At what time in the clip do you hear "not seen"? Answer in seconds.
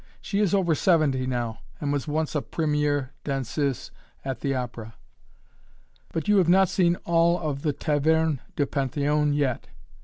6.49-6.95